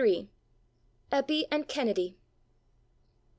[1.11, 2.17] EPPY AND KENNEDY.